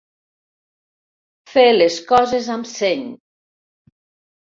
[1.53, 3.09] Fer les coses amb seny.